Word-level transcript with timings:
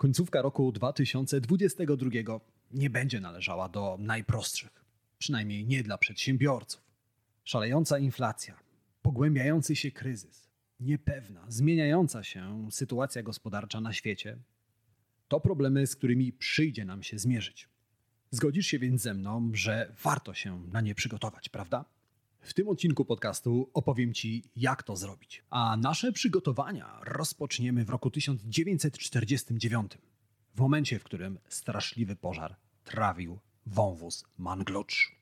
Końcówka 0.00 0.42
roku 0.42 0.72
2022 0.72 2.10
nie 2.70 2.90
będzie 2.90 3.20
należała 3.20 3.68
do 3.68 3.96
najprostszych, 4.00 4.84
przynajmniej 5.18 5.66
nie 5.66 5.82
dla 5.82 5.98
przedsiębiorców. 5.98 6.82
Szalejąca 7.44 7.98
inflacja, 7.98 8.56
pogłębiający 9.02 9.76
się 9.76 9.90
kryzys, 9.90 10.48
niepewna, 10.80 11.44
zmieniająca 11.48 12.22
się 12.22 12.68
sytuacja 12.70 13.22
gospodarcza 13.22 13.80
na 13.80 13.92
świecie 13.92 14.38
to 15.28 15.40
problemy, 15.40 15.86
z 15.86 15.96
którymi 15.96 16.32
przyjdzie 16.32 16.84
nam 16.84 17.02
się 17.02 17.18
zmierzyć. 17.18 17.68
Zgodzisz 18.30 18.66
się 18.66 18.78
więc 18.78 19.02
ze 19.02 19.14
mną, 19.14 19.50
że 19.54 19.94
warto 20.02 20.34
się 20.34 20.66
na 20.72 20.80
nie 20.80 20.94
przygotować, 20.94 21.48
prawda? 21.48 21.84
W 22.40 22.54
tym 22.54 22.68
odcinku 22.68 23.04
podcastu 23.04 23.70
opowiem 23.74 24.14
Ci, 24.14 24.44
jak 24.56 24.82
to 24.82 24.96
zrobić. 24.96 25.44
A 25.50 25.76
nasze 25.76 26.12
przygotowania 26.12 27.00
rozpoczniemy 27.02 27.84
w 27.84 27.90
roku 27.90 28.10
1949, 28.10 29.92
w 30.54 30.60
momencie, 30.60 30.98
w 30.98 31.04
którym 31.04 31.38
straszliwy 31.48 32.16
pożar 32.16 32.56
trawił 32.84 33.38
wąwóz 33.66 34.24
Manglucz. 34.38 35.12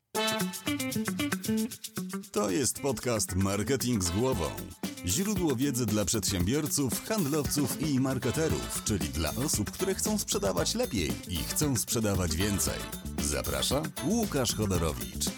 To 2.33 2.51
jest 2.51 2.81
podcast 2.81 3.37
Marketing 3.37 4.05
z 4.05 4.11
głową. 4.11 4.47
Źródło 5.07 5.57
wiedzy 5.57 5.87
dla 5.87 6.05
przedsiębiorców, 6.05 7.05
handlowców 7.09 7.83
i 7.83 8.01
marketerów, 8.01 8.83
czyli 8.85 9.09
dla 9.09 9.31
osób, 9.31 9.71
które 9.71 9.95
chcą 9.95 10.19
sprzedawać 10.19 10.75
lepiej 10.75 11.11
i 11.29 11.37
chcą 11.37 11.77
sprzedawać 11.77 12.37
więcej. 12.37 12.79
Zaprasza 13.23 13.83
Łukasz 14.05 14.55
Chodorowicz. 14.55 15.38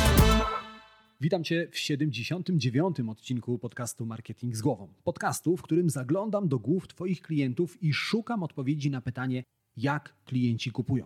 Witam 1.21 1.43
Cię 1.43 1.67
w 1.71 1.77
79. 1.77 2.99
odcinku 2.99 3.59
podcastu 3.59 4.05
Marketing 4.05 4.55
z 4.55 4.61
Głową. 4.61 4.93
Podcastu, 5.03 5.57
w 5.57 5.61
którym 5.61 5.89
zaglądam 5.89 6.47
do 6.47 6.59
głów 6.59 6.87
Twoich 6.87 7.21
klientów 7.21 7.83
i 7.83 7.93
szukam 7.93 8.43
odpowiedzi 8.43 8.91
na 8.91 9.01
pytanie, 9.01 9.43
jak 9.77 10.15
klienci 10.25 10.71
kupują. 10.71 11.05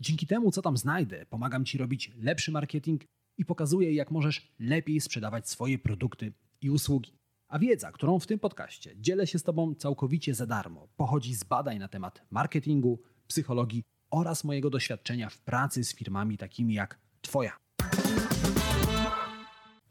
Dzięki 0.00 0.26
temu, 0.26 0.50
co 0.50 0.62
tam 0.62 0.76
znajdę, 0.76 1.26
pomagam 1.26 1.64
Ci 1.64 1.78
robić 1.78 2.12
lepszy 2.16 2.52
marketing 2.52 3.04
i 3.38 3.44
pokazuję, 3.44 3.92
jak 3.92 4.10
możesz 4.10 4.52
lepiej 4.58 5.00
sprzedawać 5.00 5.48
swoje 5.48 5.78
produkty 5.78 6.32
i 6.60 6.70
usługi. 6.70 7.12
A 7.48 7.58
wiedza, 7.58 7.92
którą 7.92 8.18
w 8.18 8.26
tym 8.26 8.38
podcaście 8.38 8.96
dzielę 8.96 9.26
się 9.26 9.38
z 9.38 9.42
Tobą 9.42 9.74
całkowicie 9.74 10.34
za 10.34 10.46
darmo, 10.46 10.88
pochodzi 10.96 11.34
z 11.34 11.44
badań 11.44 11.78
na 11.78 11.88
temat 11.88 12.22
marketingu, 12.30 13.00
psychologii 13.26 13.82
oraz 14.10 14.44
mojego 14.44 14.70
doświadczenia 14.70 15.28
w 15.28 15.38
pracy 15.38 15.84
z 15.84 15.94
firmami 15.94 16.38
takimi 16.38 16.74
jak 16.74 16.98
Twoja. 17.20 17.56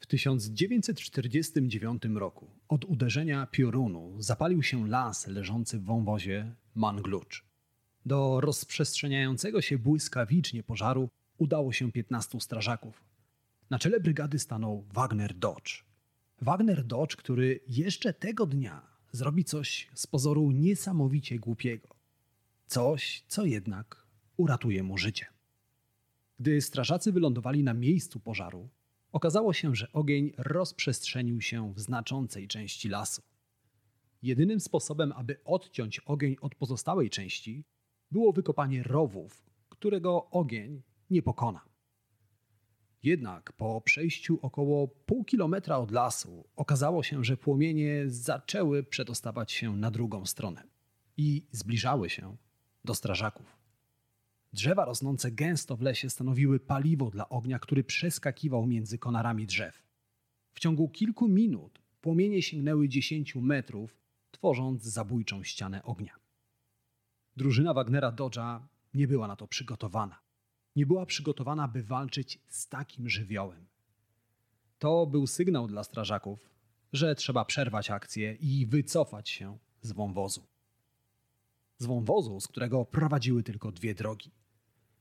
W 0.09 0.11
1949 0.11 2.03
roku 2.15 2.47
od 2.67 2.85
uderzenia 2.85 3.47
piorunu 3.47 4.15
zapalił 4.19 4.63
się 4.63 4.87
las 4.87 5.27
leżący 5.27 5.79
w 5.79 5.83
wąwozie 5.83 6.55
Manglucz. 6.75 7.45
Do 8.05 8.41
rozprzestrzeniającego 8.41 9.61
się 9.61 9.77
błyskawicznie 9.77 10.63
pożaru 10.63 11.09
udało 11.37 11.73
się 11.73 11.91
15 11.91 12.41
strażaków. 12.41 13.03
Na 13.69 13.79
czele 13.79 13.99
brygady 13.99 14.39
stanął 14.39 14.85
Wagner 14.93 15.33
Dodge. 15.33 15.83
Wagner 16.41 16.83
Dodge, 16.83 17.15
który 17.15 17.59
jeszcze 17.67 18.13
tego 18.13 18.45
dnia 18.45 18.81
zrobi 19.11 19.43
coś 19.43 19.89
z 19.93 20.07
pozoru 20.07 20.51
niesamowicie 20.51 21.39
głupiego. 21.39 21.87
Coś, 22.67 23.23
co 23.27 23.45
jednak 23.45 24.03
uratuje 24.37 24.83
mu 24.83 24.97
życie. 24.97 25.25
Gdy 26.39 26.61
strażacy 26.61 27.11
wylądowali 27.11 27.63
na 27.63 27.73
miejscu 27.73 28.19
pożaru, 28.19 28.69
okazało 29.11 29.53
się, 29.53 29.75
że 29.75 29.91
ogień 29.91 30.31
rozprzestrzenił 30.37 31.41
się 31.41 31.73
w 31.73 31.79
znaczącej 31.79 32.47
części 32.47 32.89
lasu. 32.89 33.21
Jedynym 34.21 34.59
sposobem, 34.59 35.11
aby 35.11 35.43
odciąć 35.43 35.99
ogień 35.99 36.35
od 36.41 36.55
pozostałej 36.55 37.09
części, 37.09 37.65
było 38.11 38.33
wykopanie 38.33 38.83
rowów, 38.83 39.49
którego 39.69 40.29
ogień 40.29 40.81
nie 41.09 41.21
pokona. 41.21 41.69
Jednak 43.03 43.53
po 43.53 43.81
przejściu 43.81 44.39
około 44.41 44.87
pół 44.87 45.23
kilometra 45.23 45.77
od 45.77 45.91
lasu 45.91 46.49
okazało 46.55 47.03
się, 47.03 47.23
że 47.23 47.37
płomienie 47.37 48.03
zaczęły 48.07 48.83
przedostawać 48.83 49.51
się 49.51 49.75
na 49.75 49.91
drugą 49.91 50.25
stronę 50.25 50.63
i 51.17 51.47
zbliżały 51.51 52.09
się 52.09 52.37
do 52.85 52.95
strażaków. 52.95 53.58
Drzewa 54.53 54.85
rosnące 54.85 55.31
gęsto 55.31 55.77
w 55.77 55.81
lesie 55.81 56.09
stanowiły 56.09 56.59
paliwo 56.59 57.09
dla 57.09 57.29
ognia, 57.29 57.59
który 57.59 57.83
przeskakiwał 57.83 58.67
między 58.67 58.97
konarami 58.97 59.45
drzew. 59.45 59.83
W 60.53 60.59
ciągu 60.59 60.89
kilku 60.89 61.27
minut 61.27 61.79
płomienie 62.01 62.41
sięgnęły 62.41 62.89
10 62.89 63.35
metrów, 63.35 63.97
tworząc 64.31 64.83
zabójczą 64.83 65.43
ścianę 65.43 65.83
ognia. 65.83 66.15
Drużyna 67.37 67.73
Wagnera 67.73 68.11
Dodge'a 68.11 68.59
nie 68.93 69.07
była 69.07 69.27
na 69.27 69.35
to 69.35 69.47
przygotowana. 69.47 70.19
Nie 70.75 70.85
była 70.85 71.05
przygotowana, 71.05 71.67
by 71.67 71.83
walczyć 71.83 72.39
z 72.47 72.67
takim 72.67 73.09
żywiołem. 73.09 73.65
To 74.79 75.07
był 75.07 75.27
sygnał 75.27 75.67
dla 75.67 75.83
strażaków, 75.83 76.49
że 76.93 77.15
trzeba 77.15 77.45
przerwać 77.45 77.89
akcję 77.89 78.33
i 78.33 78.65
wycofać 78.65 79.29
się 79.29 79.57
z 79.81 79.91
wąwozu. 79.91 80.47
Z 81.77 81.85
wąwozu, 81.85 82.39
z 82.39 82.47
którego 82.47 82.85
prowadziły 82.85 83.43
tylko 83.43 83.71
dwie 83.71 83.95
drogi. 83.95 84.31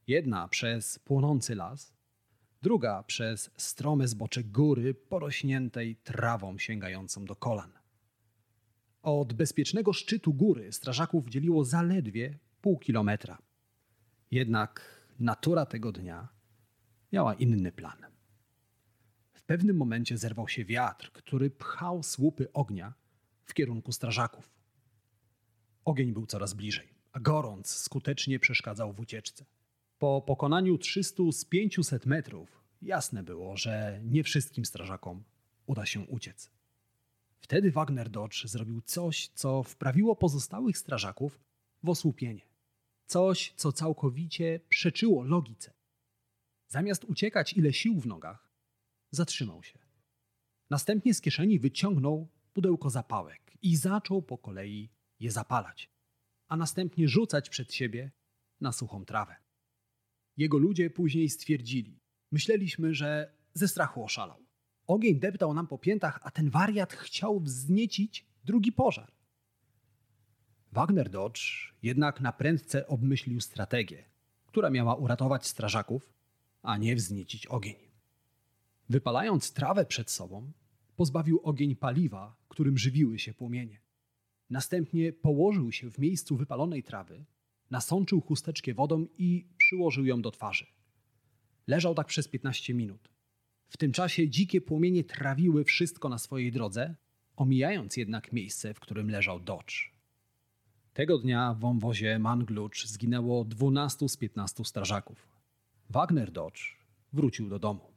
Jedna 0.09 0.49
przez 0.49 0.99
płonący 0.99 1.55
las, 1.55 1.93
druga 2.63 3.03
przez 3.03 3.51
strome 3.57 4.09
zbocze 4.09 4.45
góry 4.45 4.95
porośniętej 4.95 5.97
trawą 5.97 6.59
sięgającą 6.59 7.25
do 7.25 7.37
kolan. 7.37 7.73
Od 9.03 9.33
bezpiecznego 9.33 9.93
szczytu 9.93 10.35
góry 10.35 10.73
strażaków 10.73 11.29
dzieliło 11.29 11.65
zaledwie 11.65 12.39
pół 12.61 12.79
kilometra. 12.79 13.39
Jednak 14.31 15.05
natura 15.21 15.67
tego 15.67 15.93
dnia 15.93 16.29
miała 17.13 17.35
inny 17.35 17.73
plan. 17.73 18.07
W 19.33 19.43
pewnym 19.43 19.77
momencie 19.77 20.19
zerwał 20.19 20.49
się 20.49 20.65
wiatr, 20.65 21.13
który 21.13 21.51
pchał 21.51 22.03
słupy 22.03 22.53
ognia 22.53 22.95
w 23.45 23.55
kierunku 23.55 23.93
strażaków. 23.93 24.51
Ogień 25.85 26.13
był 26.13 26.27
coraz 26.27 26.55
bliżej, 26.55 26.89
a 27.13 27.21
gorąc 27.21 27.71
skutecznie 27.71 28.39
przeszkadzał 28.39 28.93
w 28.93 29.01
ucieczce. 29.01 29.45
Po 29.99 30.23
pokonaniu 30.23 30.79
300 30.79 31.23
z 31.33 31.45
500 31.45 32.07
metrów 32.07 32.65
jasne 32.83 33.23
było, 33.23 33.57
że 33.57 34.01
nie 34.05 34.25
wszystkim 34.25 34.65
strażakom 34.65 35.25
uda 35.67 35.87
się 35.87 36.01
uciec. 36.01 36.51
Wtedy 37.41 37.71
Wagner 37.71 38.11
Dodge 38.11 38.47
zrobił 38.47 38.81
coś, 38.81 39.29
co 39.29 39.63
wprawiło 39.63 40.17
pozostałych 40.17 40.79
strażaków 40.79 41.41
w 41.83 41.89
osłupienie. 41.89 42.47
Coś, 43.07 43.53
co 43.57 43.73
całkowicie 43.73 44.61
przeczyło 44.69 45.23
logice. 45.23 45.73
Zamiast 46.69 47.05
uciekać 47.05 47.53
ile 47.53 47.73
sił 47.73 48.01
w 48.01 48.07
nogach, 48.07 48.49
zatrzymał 49.11 49.63
się. 49.63 49.79
Następnie 50.71 51.15
z 51.15 51.21
kieszeni 51.21 51.59
wyciągnął 51.59 52.29
pudełko 52.53 52.91
zapałek 52.91 53.53
i 53.63 53.77
zaczął 53.77 54.23
po 54.23 54.39
kolei 54.39 54.91
je 55.21 55.31
zapalać, 55.31 55.91
a 56.49 56.57
następnie 56.57 57.09
rzucać 57.09 57.51
przed 57.51 57.75
siebie 57.75 58.11
na 58.61 58.73
suchą 58.73 59.05
trawę. 59.05 59.48
Jego 60.39 60.59
ludzie 60.59 60.91
później 60.91 61.29
stwierdzili: 61.29 62.01
Myśleliśmy, 62.33 62.95
że 62.95 63.33
ze 63.55 63.69
strachu 63.69 64.05
oszalał. 64.05 64.45
Ogień 64.87 65.21
deptał 65.21 65.55
nam 65.55 65.67
po 65.67 65.79
piętach, 65.79 66.21
a 66.23 66.31
ten 66.31 66.51
wariat 66.51 66.93
chciał 66.93 67.41
wzniecić 67.41 68.27
drugi 68.45 68.73
pożar. 68.73 69.13
Wagner 70.73 71.11
Dodge 71.11 71.41
jednak 71.83 72.21
na 72.21 72.33
prędce 72.33 72.87
obmyślił 72.87 73.41
strategię, 73.41 74.05
która 74.47 74.71
miała 74.71 74.95
uratować 74.95 75.47
strażaków, 75.47 76.13
a 76.63 76.77
nie 76.77 76.97
wzniecić 76.97 77.47
ogień. 77.47 77.77
Wypalając 78.89 79.53
trawę 79.53 79.87
przed 79.87 80.11
sobą, 80.11 80.53
pozbawił 80.97 81.41
ogień 81.43 81.77
paliwa, 81.77 82.37
którym 82.49 82.79
żywiły 82.79 83.19
się 83.19 83.35
płomienie. 83.35 83.81
Następnie 84.51 85.13
położył 85.13 85.73
się 85.73 85.91
w 85.91 85.99
miejscu 85.99 86.37
wypalonej 86.37 86.83
trawy, 86.83 87.25
nasączył 87.71 88.21
chusteczkę 88.21 88.75
wodą 88.75 89.07
i 89.19 89.47
przyłożył 89.69 90.07
ją 90.07 90.23
do 90.23 90.31
twarzy. 90.31 90.67
Leżał 91.67 91.95
tak 91.95 92.07
przez 92.07 92.29
15 92.29 92.75
minut. 92.75 93.09
W 93.69 93.77
tym 93.77 93.93
czasie 93.93 94.29
dzikie 94.29 94.61
płomienie 94.61 95.05
trawiły 95.05 95.65
wszystko 95.65 96.09
na 96.09 96.19
swojej 96.19 96.53
drodze, 96.53 96.95
omijając 97.37 97.97
jednak 97.97 98.33
miejsce, 98.33 98.75
w 98.75 98.81
którym 98.81 99.11
leżał 99.11 99.41
Dodge. 99.41 99.93
Tego 100.93 101.19
dnia 101.19 101.55
w 101.55 101.61
wąwozie 101.61 102.19
Manglucz 102.19 102.87
zginęło 102.87 103.45
12 103.45 104.09
z 104.09 104.17
15 104.17 104.65
strażaków. 104.65 105.29
Wagner 105.91 106.33
Dodge 106.33 106.77
wrócił 107.13 107.49
do 107.49 107.59
domu. 107.59 107.93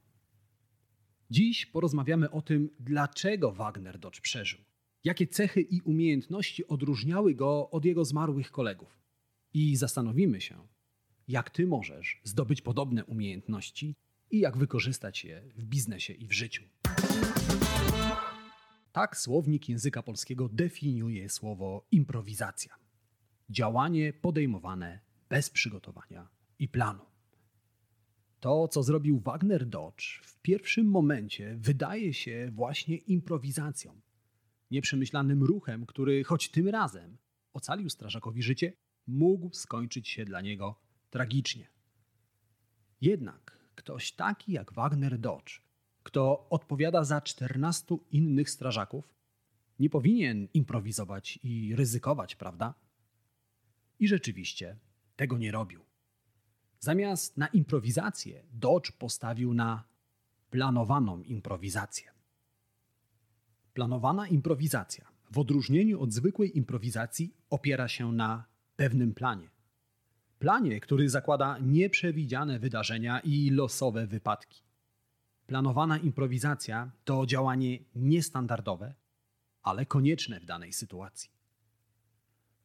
Dziś 1.29 1.65
porozmawiamy 1.65 2.31
o 2.31 2.41
tym, 2.41 2.69
dlaczego 2.79 3.51
Wagner 3.51 3.99
Dodge 3.99 4.21
przeżył, 4.21 4.59
jakie 5.03 5.27
cechy 5.27 5.61
i 5.61 5.81
umiejętności 5.81 6.67
odróżniały 6.67 7.35
go 7.35 7.69
od 7.69 7.85
jego 7.85 8.05
zmarłych 8.05 8.51
kolegów. 8.51 9.01
I 9.53 9.75
zastanowimy 9.75 10.41
się, 10.41 10.67
jak 11.27 11.49
ty 11.49 11.67
możesz 11.67 12.21
zdobyć 12.23 12.61
podobne 12.61 13.05
umiejętności 13.05 13.95
i 14.31 14.39
jak 14.39 14.57
wykorzystać 14.57 15.25
je 15.25 15.41
w 15.55 15.65
biznesie 15.65 16.13
i 16.13 16.27
w 16.27 16.31
życiu. 16.31 16.63
Tak 18.91 19.17
słownik 19.17 19.69
języka 19.69 20.03
polskiego 20.03 20.49
definiuje 20.49 21.29
słowo 21.29 21.85
improwizacja. 21.91 22.75
Działanie 23.49 24.13
podejmowane 24.13 24.99
bez 25.29 25.49
przygotowania 25.49 26.29
i 26.59 26.67
planu. 26.67 27.05
To, 28.39 28.67
co 28.67 28.83
zrobił 28.83 29.19
Wagner 29.19 29.65
Dodge, 29.65 30.21
w 30.23 30.41
pierwszym 30.41 30.85
momencie 30.85 31.55
wydaje 31.59 32.13
się 32.13 32.51
właśnie 32.53 32.97
improwizacją. 32.97 34.01
Nieprzemyślanym 34.71 35.43
ruchem, 35.43 35.85
który 35.85 36.23
choć 36.23 36.49
tym 36.49 36.67
razem 36.67 37.17
ocalił 37.53 37.89
strażakowi 37.89 38.43
życie, 38.43 38.73
mógł 39.07 39.53
skończyć 39.53 40.09
się 40.09 40.25
dla 40.25 40.41
niego 40.41 40.80
tragicznie. 41.11 41.67
Jednak 43.01 43.57
ktoś 43.75 44.11
taki 44.11 44.51
jak 44.51 44.73
Wagner 44.73 45.19
Dodge, 45.19 45.61
kto 46.03 46.49
odpowiada 46.49 47.03
za 47.03 47.21
14 47.21 47.97
innych 48.11 48.49
strażaków, 48.49 49.15
nie 49.79 49.89
powinien 49.89 50.47
improwizować 50.53 51.39
i 51.43 51.75
ryzykować, 51.75 52.35
prawda? 52.35 52.73
I 53.99 54.07
rzeczywiście 54.07 54.77
tego 55.15 55.37
nie 55.37 55.51
robił. 55.51 55.81
Zamiast 56.79 57.37
na 57.37 57.47
improwizację, 57.47 58.43
Dodge 58.53 58.91
postawił 58.91 59.53
na 59.53 59.83
planowaną 60.49 61.21
improwizację. 61.23 62.11
Planowana 63.73 64.27
improwizacja, 64.27 65.11
w 65.31 65.39
odróżnieniu 65.39 66.01
od 66.01 66.13
zwykłej 66.13 66.57
improwizacji, 66.57 67.33
opiera 67.49 67.87
się 67.87 68.11
na 68.11 68.45
pewnym 68.75 69.13
planie. 69.13 69.49
Planie, 70.41 70.79
który 70.79 71.09
zakłada 71.09 71.57
nieprzewidziane 71.59 72.59
wydarzenia 72.59 73.19
i 73.19 73.49
losowe 73.49 74.07
wypadki. 74.07 74.63
Planowana 75.47 75.97
improwizacja 75.97 76.91
to 77.03 77.25
działanie 77.25 77.79
niestandardowe, 77.95 78.93
ale 79.63 79.85
konieczne 79.85 80.39
w 80.39 80.45
danej 80.45 80.73
sytuacji. 80.73 81.29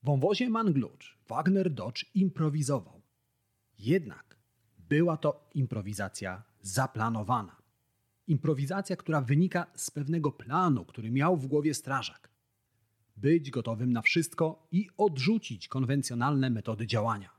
W 0.02 0.06
wąwozie 0.06 0.50
Manglucz 0.50 1.18
Wagner 1.28 1.70
Dodge 1.70 2.04
improwizował. 2.14 3.02
Jednak 3.78 4.38
była 4.78 5.16
to 5.16 5.50
improwizacja 5.54 6.42
zaplanowana. 6.62 7.56
Improwizacja, 8.26 8.96
która 8.96 9.20
wynika 9.20 9.66
z 9.74 9.90
pewnego 9.90 10.32
planu, 10.32 10.84
który 10.84 11.10
miał 11.10 11.36
w 11.36 11.46
głowie 11.46 11.74
strażak. 11.74 12.30
Być 13.16 13.50
gotowym 13.50 13.92
na 13.92 14.02
wszystko 14.02 14.68
i 14.72 14.88
odrzucić 14.96 15.68
konwencjonalne 15.68 16.50
metody 16.50 16.86
działania. 16.86 17.35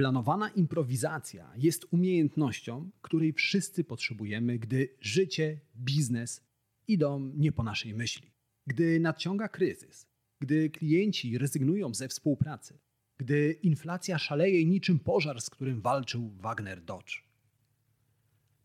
Planowana 0.00 0.48
improwizacja 0.48 1.52
jest 1.56 1.86
umiejętnością, 1.90 2.90
której 3.02 3.32
wszyscy 3.32 3.84
potrzebujemy, 3.84 4.58
gdy 4.58 4.88
życie, 5.00 5.60
biznes 5.76 6.44
idą 6.88 7.32
nie 7.36 7.52
po 7.52 7.62
naszej 7.62 7.94
myśli. 7.94 8.30
Gdy 8.66 9.00
nadciąga 9.00 9.48
kryzys, 9.48 10.06
gdy 10.38 10.70
klienci 10.70 11.38
rezygnują 11.38 11.94
ze 11.94 12.08
współpracy, 12.08 12.78
gdy 13.18 13.52
inflacja 13.62 14.18
szaleje 14.18 14.64
niczym 14.64 14.98
pożar, 14.98 15.40
z 15.40 15.50
którym 15.50 15.80
walczył 15.80 16.30
Wagner 16.30 16.84
Dodge. 16.84 17.22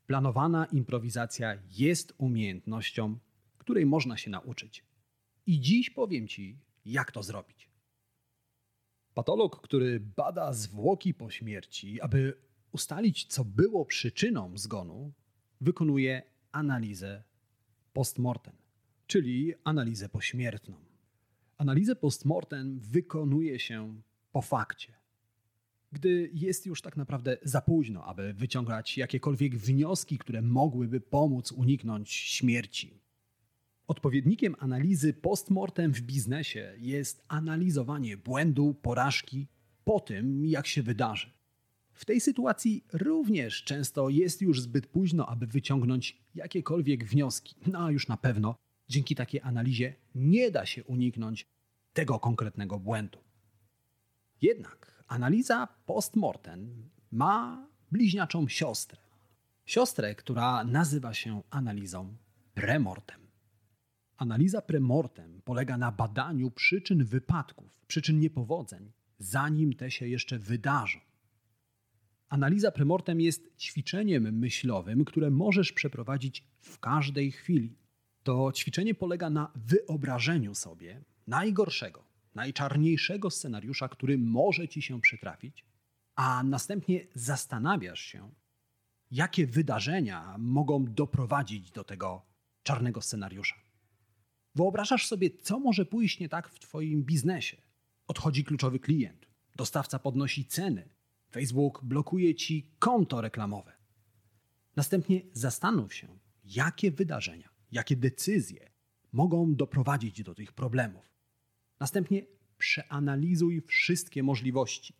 Planowana 0.08 0.66
improwizacja 0.66 1.58
jest 1.72 2.14
umiejętnością, 2.18 3.18
której 3.58 3.86
można 3.86 4.18
się 4.18 4.32
nauczyć. 4.32 4.84
I 5.46 5.60
dziś 5.60 5.90
powiem 5.90 6.28
Ci, 6.28 6.58
jak 6.86 7.12
to 7.12 7.24
zrobić. 7.24 7.75
Patolog, 9.16 9.62
który 9.62 10.00
bada 10.00 10.54
zwłoki 10.54 11.14
po 11.14 11.30
śmierci, 11.30 12.02
aby 12.02 12.38
ustalić, 12.72 13.26
co 13.26 13.46
było 13.46 13.86
przyczyną 13.86 14.58
zgonu, 14.58 15.14
wykonuje 15.62 16.24
analizę 16.52 17.24
postmortem, 17.94 18.56
czyli 19.08 19.54
analizę 19.64 20.10
pośmiertną. 20.10 20.76
Analizę 21.58 21.96
postmortem 21.96 22.80
wykonuje 22.80 23.60
się 23.60 24.02
po 24.32 24.42
fakcie, 24.42 24.94
gdy 25.92 26.30
jest 26.34 26.66
już 26.66 26.82
tak 26.82 26.98
naprawdę 26.98 27.38
za 27.44 27.62
późno, 27.62 28.06
aby 28.06 28.34
wyciągać 28.34 28.98
jakiekolwiek 28.98 29.58
wnioski, 29.58 30.18
które 30.18 30.42
mogłyby 30.42 31.02
pomóc 31.02 31.52
uniknąć 31.52 32.12
śmierci. 32.12 33.05
Odpowiednikiem 33.88 34.56
analizy 34.60 35.14
postmortem 35.14 35.94
w 35.94 36.02
biznesie 36.02 36.74
jest 36.78 37.26
analizowanie 37.28 38.18
błędu, 38.18 38.74
porażki 38.74 39.48
po 39.84 40.00
tym, 40.00 40.46
jak 40.46 40.68
się 40.68 40.84
wydarzy. 40.84 41.32
W 41.94 42.06
tej 42.06 42.22
sytuacji 42.22 42.84
również 42.94 43.64
często 43.64 44.10
jest 44.10 44.42
już 44.42 44.62
zbyt 44.62 44.88
późno, 44.88 45.28
aby 45.28 45.48
wyciągnąć 45.48 46.18
jakiekolwiek 46.36 47.06
wnioski. 47.06 47.56
No 47.68 47.86
a 47.86 47.92
już 47.92 48.08
na 48.08 48.18
pewno 48.18 48.56
dzięki 48.90 49.16
takiej 49.16 49.42
analizie 49.42 49.96
nie 50.16 50.52
da 50.52 50.66
się 50.66 50.84
uniknąć 50.84 51.48
tego 51.94 52.20
konkretnego 52.20 52.80
błędu. 52.80 53.20
Jednak 54.42 55.04
analiza 55.08 55.68
postmortem 55.86 56.90
ma 57.12 57.68
bliźniaczą 57.92 58.48
siostrę. 58.48 59.00
Siostrę, 59.66 60.16
która 60.16 60.64
nazywa 60.64 61.14
się 61.14 61.42
analizą 61.50 62.16
premortem. 62.54 63.25
Analiza 64.18 64.62
premortem 64.62 65.42
polega 65.46 65.78
na 65.78 65.92
badaniu 65.92 66.52
przyczyn 66.52 67.06
wypadków, 67.06 67.86
przyczyn 67.88 68.20
niepowodzeń, 68.20 68.92
zanim 69.20 69.74
te 69.74 69.92
się 69.92 70.08
jeszcze 70.08 70.40
wydarzą. 70.40 71.00
Analiza 72.30 72.72
premortem 72.72 73.22
jest 73.22 73.58
ćwiczeniem 73.58 74.38
myślowym, 74.38 75.06
które 75.06 75.32
możesz 75.32 75.72
przeprowadzić 75.72 76.44
w 76.60 76.80
każdej 76.80 77.32
chwili. 77.32 77.76
To 78.24 78.52
ćwiczenie 78.52 78.96
polega 78.96 79.30
na 79.30 79.52
wyobrażeniu 79.56 80.56
sobie 80.56 81.04
najgorszego, 81.28 82.04
najczarniejszego 82.36 83.30
scenariusza, 83.30 83.90
który 83.90 84.18
może 84.18 84.68
ci 84.68 84.82
się 84.82 85.02
przytrafić, 85.02 85.66
a 86.16 86.44
następnie 86.44 87.08
zastanawiasz 87.14 88.00
się, 88.00 88.32
jakie 89.12 89.48
wydarzenia 89.48 90.36
mogą 90.38 90.86
doprowadzić 90.86 91.72
do 91.72 91.84
tego 91.84 92.22
czarnego 92.64 93.02
scenariusza. 93.02 93.65
Wyobrażasz 94.56 95.08
sobie, 95.08 95.30
co 95.42 95.60
może 95.60 95.86
pójść 95.86 96.20
nie 96.20 96.30
tak 96.30 96.50
w 96.50 96.60
Twoim 96.60 97.04
biznesie. 97.04 97.58
Odchodzi 98.08 98.44
kluczowy 98.44 98.80
klient, 98.80 99.28
dostawca 99.56 100.00
podnosi 100.00 100.46
ceny, 100.46 100.90
Facebook 101.32 101.84
blokuje 101.84 102.36
Ci 102.36 102.72
konto 102.80 103.22
reklamowe. 103.22 103.72
Następnie 104.76 105.22
zastanów 105.34 105.94
się, 105.94 106.20
jakie 106.44 106.92
wydarzenia, 106.92 107.50
jakie 107.72 107.96
decyzje 107.96 108.72
mogą 109.12 109.56
doprowadzić 109.56 110.24
do 110.24 110.36
tych 110.36 110.54
problemów. 110.54 111.06
Następnie 111.80 112.26
przeanalizuj 112.58 113.62
wszystkie 113.62 114.24
możliwości. 114.24 114.94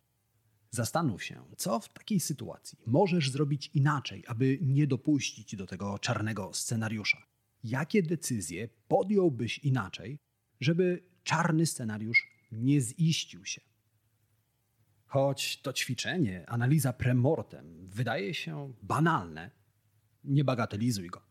Zastanów 0.70 1.24
się, 1.24 1.44
co 1.56 1.80
w 1.80 1.88
takiej 1.88 2.20
sytuacji 2.20 2.78
możesz 2.86 3.30
zrobić 3.30 3.70
inaczej, 3.74 4.24
aby 4.26 4.58
nie 4.62 4.86
dopuścić 4.86 5.56
do 5.56 5.66
tego 5.66 5.98
czarnego 5.98 6.50
scenariusza 6.52 7.26
jakie 7.68 8.02
decyzje 8.02 8.68
podjąłbyś 8.88 9.58
inaczej, 9.58 10.18
żeby 10.60 11.02
czarny 11.24 11.66
scenariusz 11.66 12.28
nie 12.52 12.80
ziścił 12.80 13.44
się. 13.44 13.60
Choć 15.06 15.62
to 15.62 15.72
ćwiczenie, 15.72 16.48
analiza 16.48 16.92
premortem, 16.92 17.88
wydaje 17.88 18.34
się 18.34 18.72
banalne, 18.82 19.50
nie 20.24 20.44
bagatelizuj 20.44 21.08
go. 21.08 21.22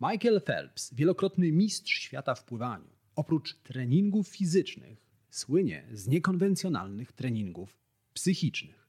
Michael 0.00 0.40
Phelps, 0.40 0.94
wielokrotny 0.94 1.52
mistrz 1.52 2.00
świata 2.00 2.34
w 2.34 2.44
pływaniu, 2.44 2.88
oprócz 3.14 3.54
treningów 3.62 4.28
fizycznych, 4.28 5.06
słynie 5.30 5.88
z 5.92 6.06
niekonwencjonalnych 6.06 7.12
treningów 7.12 7.78
psychicznych. 8.12 8.88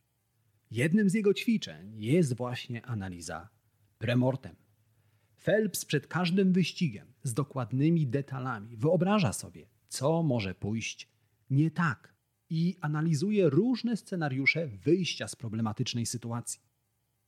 Jednym 0.71 1.09
z 1.09 1.13
jego 1.13 1.33
ćwiczeń 1.33 2.03
jest 2.03 2.36
właśnie 2.36 2.86
analiza 2.86 3.50
premortem. 3.97 4.55
Phelps 5.48 5.86
przed 5.86 6.08
każdym 6.08 6.54
wyścigiem 6.54 7.13
z 7.24 7.34
dokładnymi 7.34 8.08
detalami 8.08 8.77
wyobraża 8.77 9.34
sobie, 9.34 9.70
co 9.88 10.24
może 10.24 10.56
pójść 10.56 11.10
nie 11.50 11.72
tak 11.72 12.16
i 12.50 12.77
analizuje 12.82 13.50
różne 13.50 13.98
scenariusze 13.98 14.68
wyjścia 14.68 15.27
z 15.27 15.36
problematycznej 15.36 16.06
sytuacji. 16.06 16.62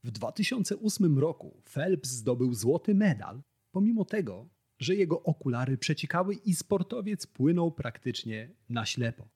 W 0.04 0.12
2008 0.12 1.20
roku 1.20 1.62
Phelps 1.66 2.10
zdobył 2.10 2.54
złoty 2.54 2.96
medal, 2.96 3.42
pomimo 3.72 4.06
tego, 4.06 4.50
że 4.80 4.96
jego 4.96 5.24
okulary 5.24 5.78
przeciekały 5.78 6.36
i 6.36 6.56
sportowiec 6.56 7.28
płynął 7.28 7.72
praktycznie 7.72 8.56
na 8.70 8.86
ślepo. 8.86 9.30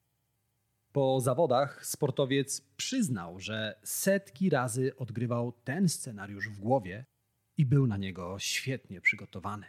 Po 0.92 1.20
zawodach 1.20 1.86
sportowiec 1.86 2.60
przyznał, 2.60 3.40
że 3.40 3.80
setki 3.84 4.50
razy 4.50 4.96
odgrywał 4.96 5.52
ten 5.52 5.88
scenariusz 5.88 6.48
w 6.48 6.60
głowie 6.60 7.04
i 7.56 7.66
był 7.66 7.86
na 7.86 7.96
niego 7.96 8.38
świetnie 8.38 9.00
przygotowany. 9.00 9.66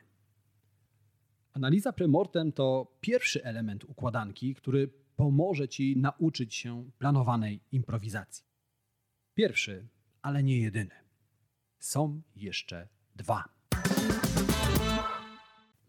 Analiza 1.54 1.94
premortem 1.94 2.52
to 2.52 2.98
pierwszy 3.02 3.44
element 3.44 3.84
układanki, 3.84 4.56
który 4.56 4.88
pomoże 5.16 5.68
ci 5.68 5.98
nauczyć 5.98 6.56
się 6.56 6.90
planowanej 6.98 7.60
improwizacji. 7.72 8.46
Pierwszy, 9.34 9.88
ale 10.22 10.44
nie 10.44 10.58
jedyny. 10.60 10.96
Są 11.80 12.22
jeszcze 12.36 12.88
dwa. 13.16 13.44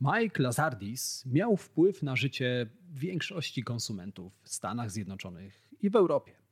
Mike 0.00 0.42
Lazardis 0.42 1.26
miał 1.26 1.56
wpływ 1.56 2.02
na 2.02 2.16
życie 2.16 2.66
większości 2.90 3.64
konsumentów 3.64 4.32
w 4.42 4.48
Stanach 4.48 4.90
Zjednoczonych 4.90 5.68
i 5.80 5.90
w 5.90 5.96
Europie. 5.96 6.45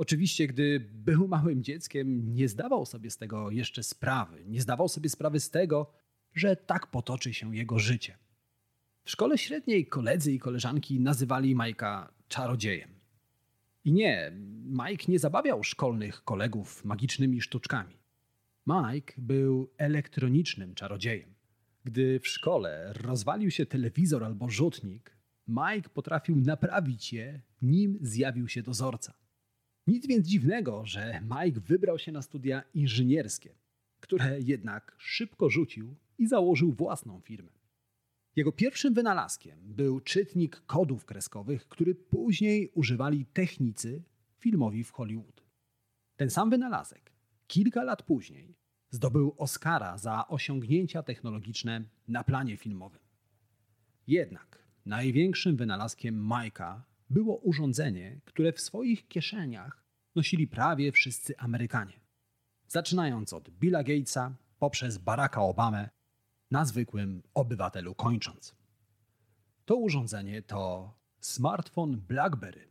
Oczywiście, 0.00 0.46
gdy 0.46 0.90
był 0.94 1.28
małym 1.28 1.62
dzieckiem, 1.62 2.34
nie 2.34 2.48
zdawał 2.48 2.86
sobie 2.86 3.10
z 3.10 3.16
tego 3.16 3.50
jeszcze 3.50 3.82
sprawy. 3.82 4.44
Nie 4.46 4.60
zdawał 4.60 4.88
sobie 4.88 5.08
sprawy 5.08 5.40
z 5.40 5.50
tego, 5.50 5.92
że 6.34 6.56
tak 6.56 6.86
potoczy 6.86 7.34
się 7.34 7.56
jego 7.56 7.78
życie. 7.78 8.18
W 9.04 9.10
szkole 9.10 9.38
średniej 9.38 9.86
koledzy 9.86 10.32
i 10.32 10.38
koleżanki 10.38 11.00
nazywali 11.00 11.54
Majka 11.54 12.12
czarodziejem. 12.28 12.90
I 13.84 13.92
nie, 13.92 14.32
Mike 14.64 15.04
nie 15.08 15.18
zabawiał 15.18 15.64
szkolnych 15.64 16.24
kolegów 16.24 16.84
magicznymi 16.84 17.40
sztuczkami. 17.40 17.96
Mike 18.66 19.14
był 19.18 19.70
elektronicznym 19.78 20.74
czarodziejem. 20.74 21.34
Gdy 21.84 22.20
w 22.20 22.28
szkole 22.28 22.92
rozwalił 22.92 23.50
się 23.50 23.66
telewizor 23.66 24.24
albo 24.24 24.48
rzutnik, 24.48 25.16
Mike 25.48 25.88
potrafił 25.88 26.36
naprawić 26.36 27.12
je, 27.12 27.42
nim 27.62 27.98
zjawił 28.00 28.48
się 28.48 28.62
dozorca. 28.62 29.20
Nic 29.86 30.06
więc 30.06 30.26
dziwnego, 30.26 30.86
że 30.86 31.22
Mike 31.22 31.60
wybrał 31.60 31.98
się 31.98 32.12
na 32.12 32.22
studia 32.22 32.62
inżynierskie, 32.74 33.54
które 34.00 34.40
jednak 34.40 34.96
szybko 34.98 35.50
rzucił 35.50 35.96
i 36.18 36.26
założył 36.26 36.72
własną 36.72 37.20
firmę. 37.20 37.52
Jego 38.36 38.52
pierwszym 38.52 38.94
wynalazkiem 38.94 39.58
był 39.62 40.00
czytnik 40.00 40.62
kodów 40.66 41.04
kreskowych, 41.04 41.68
który 41.68 41.94
później 41.94 42.70
używali 42.74 43.26
technicy 43.26 44.02
filmowi 44.38 44.84
w 44.84 44.92
Hollywood. 44.92 45.44
Ten 46.16 46.30
sam 46.30 46.50
wynalazek 46.50 47.12
kilka 47.46 47.82
lat 47.84 48.02
później 48.02 48.56
zdobył 48.90 49.34
Oscara 49.38 49.98
za 49.98 50.28
osiągnięcia 50.28 51.02
technologiczne 51.02 51.84
na 52.08 52.24
planie 52.24 52.56
filmowym. 52.56 53.00
Jednak 54.06 54.68
największym 54.86 55.56
wynalazkiem 55.56 56.26
Majka 56.26 56.84
było 57.10 57.36
urządzenie, 57.36 58.20
które 58.24 58.52
w 58.52 58.60
swoich 58.60 59.08
kieszeniach 59.08 59.84
nosili 60.14 60.48
prawie 60.48 60.92
wszyscy 60.92 61.38
Amerykanie. 61.38 62.00
Zaczynając 62.68 63.32
od 63.32 63.50
Billa 63.50 63.82
Gatesa 63.82 64.36
poprzez 64.58 64.98
Baracka 64.98 65.42
Obamę, 65.42 65.88
na 66.50 66.64
zwykłym 66.64 67.22
obywatelu 67.34 67.94
kończąc. 67.94 68.54
To 69.64 69.76
urządzenie 69.76 70.42
to 70.42 70.94
smartfon 71.20 72.00
BlackBerry. 72.00 72.70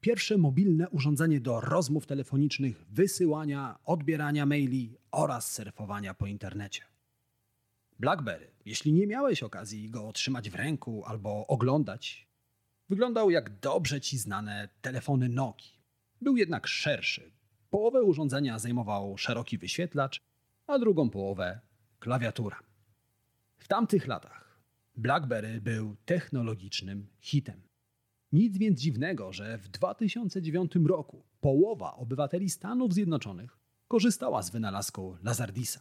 Pierwsze 0.00 0.38
mobilne 0.38 0.90
urządzenie 0.90 1.40
do 1.40 1.60
rozmów 1.60 2.06
telefonicznych, 2.06 2.84
wysyłania, 2.90 3.78
odbierania 3.84 4.46
maili 4.46 4.96
oraz 5.10 5.52
surfowania 5.52 6.14
po 6.14 6.26
internecie. 6.26 6.82
BlackBerry, 7.98 8.50
jeśli 8.64 8.92
nie 8.92 9.06
miałeś 9.06 9.42
okazji 9.42 9.90
go 9.90 10.08
otrzymać 10.08 10.50
w 10.50 10.54
ręku 10.54 11.04
albo 11.04 11.46
oglądać, 11.46 12.29
wyglądał 12.90 13.30
jak 13.30 13.60
dobrze 13.60 14.00
ci 14.00 14.18
znane 14.18 14.68
telefony 14.82 15.28
Nokia. 15.28 15.70
Był 16.20 16.36
jednak 16.36 16.66
szerszy. 16.66 17.32
Połowę 17.70 18.02
urządzenia 18.02 18.58
zajmował 18.58 19.18
szeroki 19.18 19.58
wyświetlacz, 19.58 20.20
a 20.66 20.78
drugą 20.78 21.10
połowę 21.10 21.60
klawiatura. 21.98 22.62
W 23.58 23.68
tamtych 23.68 24.06
latach 24.06 24.60
BlackBerry 24.96 25.60
był 25.60 25.96
technologicznym 26.04 27.08
hitem. 27.20 27.62
Nic 28.32 28.58
więc 28.58 28.80
dziwnego, 28.80 29.32
że 29.32 29.58
w 29.58 29.68
2009 29.68 30.72
roku 30.86 31.24
połowa 31.40 31.94
obywateli 31.94 32.50
Stanów 32.50 32.94
Zjednoczonych 32.94 33.58
korzystała 33.88 34.42
z 34.42 34.50
wynalazku 34.50 35.16
Lazardisa. 35.22 35.80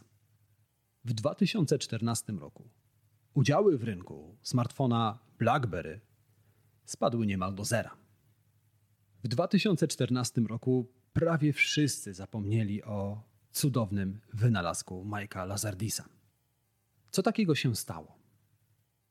W 1.06 1.14
2014 1.14 2.34
roku 2.34 2.70
udziały 3.34 3.78
w 3.78 3.84
rynku 3.84 4.38
smartfona 4.42 5.20
BlackBerry 5.40 6.09
spadły 6.90 7.26
niemal 7.26 7.56
do 7.56 7.66
zera. 7.66 7.98
W 9.24 9.28
2014 9.28 10.42
roku 10.42 10.92
prawie 11.14 11.54
wszyscy 11.54 12.14
zapomnieli 12.14 12.84
o 12.84 13.24
cudownym 13.52 14.20
wynalazku 14.34 15.06
Mike'a 15.06 15.48
Lazardisa. 15.48 16.10
Co 17.12 17.24
takiego 17.24 17.56
się 17.56 17.76
stało? 17.76 18.20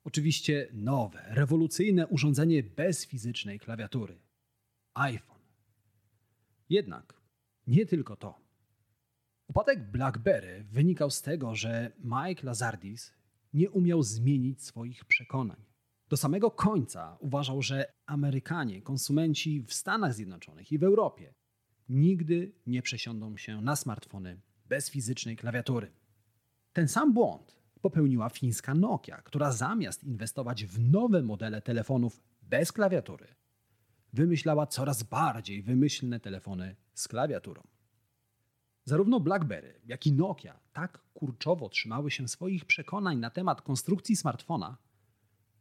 Oczywiście 0.04 0.68
nowe, 0.73 1.25
rewolucyjne 1.26 2.06
urządzenie 2.06 2.62
bez 2.62 3.06
fizycznej 3.06 3.61
klawiatury 3.61 4.18
iPhone. 4.94 5.42
Jednak 6.68 7.14
nie 7.66 7.87
tylko 7.87 8.16
to. 8.16 8.40
Upadek 9.49 9.90
BlackBerry 9.90 10.64
wynikał 10.64 11.11
z 11.11 11.23
tego, 11.23 11.54
że 11.54 11.92
Mike 12.04 12.47
Lazardis 12.47 13.12
nie 13.52 13.70
umiał 13.70 14.02
zmienić 14.02 14.62
swoich 14.62 15.04
przekonań. 15.04 15.68
Do 16.09 16.17
samego 16.17 16.50
końca 16.50 17.17
uważał, 17.21 17.62
że 17.62 17.93
Amerykanie, 18.07 18.83
konsumenci 18.83 19.62
w 19.62 19.75
Stanach 19.75 20.15
Zjednoczonych 20.15 20.73
i 20.73 20.79
w 20.79 20.85
Europie 20.85 21.35
nigdy 21.88 22.53
nie 22.67 22.83
przesiądą 22.83 23.37
się 23.37 23.61
na 23.61 23.77
smartfony 23.77 24.41
bez 24.67 24.91
fizycznej 24.91 25.37
klawiatury. 25.37 25.93
Ten 26.73 26.88
sam 26.88 27.12
błąd 27.12 27.57
popełniła 27.81 28.29
fińska 28.29 28.75
Nokia, 28.75 29.23
która 29.23 29.53
zamiast 29.53 30.05
inwestować 30.05 30.65
w 30.65 30.81
nowe 30.81 31.23
modele 31.23 31.62
telefonów 31.62 32.21
bez 32.43 32.73
klawiatury, 32.73 33.27
wymyślała 34.12 34.67
coraz 34.67 35.03
bardziej 35.03 35.62
wymyślne 35.62 36.21
telefony 36.21 36.77
z 36.95 37.09
klawiaturą. 37.09 37.62
Zarówno 38.85 39.21
BlackBerry, 39.21 39.81
jak 39.85 40.07
i 40.07 40.12
Nokia 40.12 40.61
tak 40.73 41.03
kurczowo 41.15 41.69
trzymały 41.69 42.11
się 42.11 42.29
swoich 42.29 42.65
przekonań 42.65 43.19
na 43.19 43.31
temat 43.31 43.62
konstrukcji 43.62 44.17
smartfona, 44.17 44.77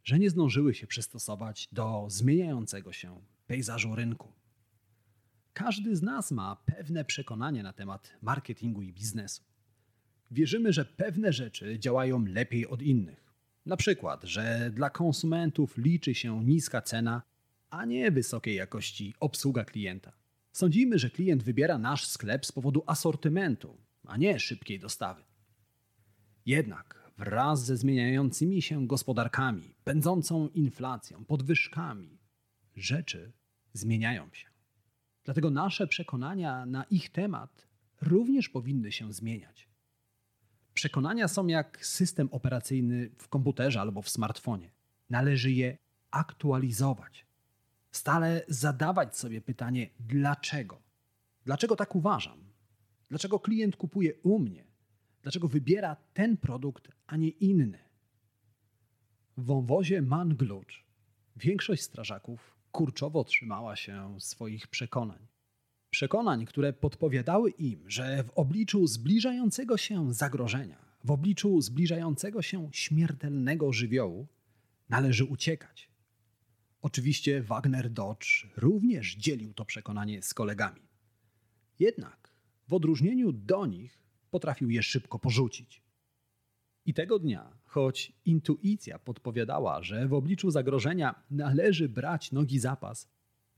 że 0.08 0.18
nie 0.18 0.30
zdążyły 0.30 0.74
się 0.74 0.86
przystosować 0.86 1.68
do 1.72 2.06
zmieniającego 2.08 2.92
się 2.92 3.20
pejzażu 3.46 3.94
rynku. 3.94 4.32
Każdy 5.52 5.96
z 5.96 6.02
nas 6.02 6.30
ma 6.30 6.56
pewne 6.56 7.04
przekonania 7.04 7.62
na 7.62 7.72
temat 7.72 8.12
marketingu 8.22 8.82
i 8.82 8.92
biznesu. 8.92 9.42
Wierzymy, 10.30 10.72
że 10.72 10.84
pewne 10.84 11.32
rzeczy 11.32 11.78
działają 11.78 12.24
lepiej 12.24 12.66
od 12.66 12.82
innych. 12.82 13.34
Na 13.66 13.76
przykład, 13.76 14.24
że 14.24 14.70
dla 14.74 14.90
konsumentów 14.90 15.78
liczy 15.78 16.14
się 16.14 16.44
niska 16.44 16.82
cena, 16.82 17.22
a 17.70 17.84
nie 17.84 18.10
wysokiej 18.10 18.54
jakości 18.54 19.14
obsługa 19.20 19.64
klienta. 19.64 20.12
Sądzimy, 20.52 20.98
że 20.98 21.10
klient 21.10 21.42
wybiera 21.42 21.78
nasz 21.78 22.06
sklep 22.06 22.46
z 22.46 22.52
powodu 22.52 22.82
asortymentu, 22.86 23.76
a 24.06 24.16
nie 24.16 24.40
szybkiej 24.40 24.78
dostawy. 24.78 25.22
Jednak 26.46 27.07
wraz 27.18 27.64
ze 27.64 27.76
zmieniającymi 27.76 28.62
się 28.62 28.86
gospodarkami, 28.86 29.74
pędzącą 29.84 30.48
inflacją, 30.48 31.24
podwyżkami, 31.24 32.18
rzeczy 32.76 33.32
zmieniają 33.72 34.28
się. 34.32 34.48
Dlatego 35.24 35.50
nasze 35.50 35.86
przekonania 35.86 36.66
na 36.66 36.84
ich 36.84 37.10
temat 37.10 37.66
również 38.00 38.48
powinny 38.48 38.92
się 38.92 39.12
zmieniać. 39.12 39.68
Przekonania 40.74 41.28
są 41.28 41.46
jak 41.46 41.86
system 41.86 42.28
operacyjny 42.32 43.10
w 43.18 43.28
komputerze 43.28 43.80
albo 43.80 44.02
w 44.02 44.08
smartfonie. 44.08 44.70
Należy 45.10 45.52
je 45.52 45.78
aktualizować. 46.10 47.26
Stale 47.90 48.42
zadawać 48.48 49.16
sobie 49.16 49.40
pytanie, 49.40 49.90
dlaczego? 50.00 50.82
Dlaczego 51.44 51.76
tak 51.76 51.94
uważam? 51.94 52.38
Dlaczego 53.08 53.40
klient 53.40 53.76
kupuje 53.76 54.14
u 54.22 54.38
mnie? 54.38 54.67
Dlaczego 55.22 55.48
wybiera 55.48 55.96
ten 56.14 56.36
produkt, 56.36 56.88
a 57.06 57.16
nie 57.16 57.28
inny? 57.28 57.78
W 59.36 59.44
wąwozie 59.44 60.02
Man 60.02 60.36
Glucz 60.36 60.84
większość 61.36 61.82
strażaków 61.82 62.56
kurczowo 62.72 63.24
trzymała 63.24 63.76
się 63.76 64.20
swoich 64.20 64.66
przekonań. 64.66 65.26
Przekonań, 65.90 66.46
które 66.46 66.72
podpowiadały 66.72 67.50
im, 67.50 67.90
że 67.90 68.24
w 68.24 68.30
obliczu 68.30 68.86
zbliżającego 68.86 69.76
się 69.76 70.14
zagrożenia, 70.14 70.78
w 71.04 71.10
obliczu 71.10 71.60
zbliżającego 71.60 72.42
się 72.42 72.68
śmiertelnego 72.72 73.72
żywiołu, 73.72 74.26
należy 74.88 75.24
uciekać. 75.24 75.90
Oczywiście 76.82 77.42
Wagner 77.42 77.90
Dodge 77.90 78.46
również 78.56 79.16
dzielił 79.16 79.54
to 79.54 79.64
przekonanie 79.64 80.22
z 80.22 80.34
kolegami. 80.34 80.80
Jednak 81.78 82.34
w 82.68 82.74
odróżnieniu 82.74 83.32
do 83.32 83.66
nich 83.66 83.98
potrafił 84.30 84.70
je 84.70 84.82
szybko 84.82 85.18
porzucić. 85.18 85.82
I 86.86 86.94
tego 86.94 87.18
dnia, 87.18 87.52
choć 87.64 88.12
intuicja 88.24 88.98
podpowiadała, 88.98 89.82
że 89.82 90.08
w 90.08 90.14
obliczu 90.14 90.50
zagrożenia 90.50 91.22
należy 91.30 91.88
brać 91.88 92.32
nogi 92.32 92.58
zapas, 92.58 93.08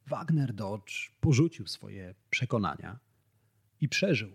Wagner 0.06 0.54
Dodge 0.54 1.10
porzucił 1.20 1.66
swoje 1.66 2.14
przekonania 2.30 2.98
i 3.80 3.88
przeżył. 3.88 4.32